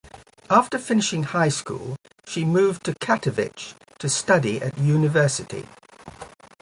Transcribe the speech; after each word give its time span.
After 0.49 0.79
finishing 0.79 1.21
high 1.25 1.49
school 1.49 1.95
she 2.25 2.43
moved 2.43 2.85
to 2.85 2.95
Katowice 2.95 3.75
to 3.99 4.09
study 4.09 4.59
at 4.59 4.75
university. 4.79 5.67